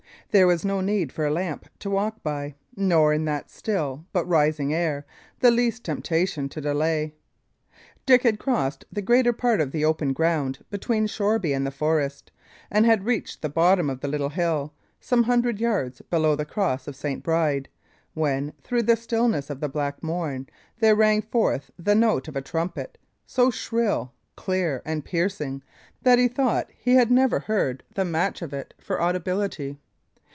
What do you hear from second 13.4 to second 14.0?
the bottom of